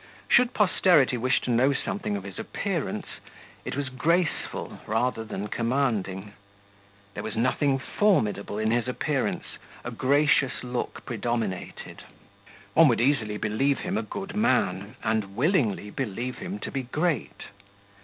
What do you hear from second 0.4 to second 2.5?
posterity wish to know something of his